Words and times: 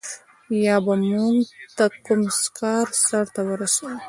یا 0.65 0.75
به 0.85 0.93
موږ 1.09 1.37
ته 1.75 1.85
کوم 2.05 2.21
کار 2.59 2.85
سرته 3.07 3.41
ورسوي. 3.49 3.95